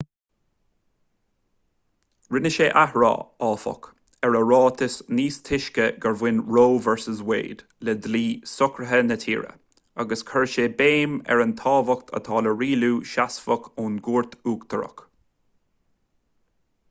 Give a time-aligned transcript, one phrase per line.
[2.35, 3.09] rinne sé athrá
[3.47, 3.89] áfach
[4.29, 9.53] ar a ráiteas níos túisce gur bhain roe v wade le dlí socraithe na tíre
[10.05, 15.05] agus chuir sé béim ar an tábhacht atá le rialú seasmhach ón gcúirt uachtarach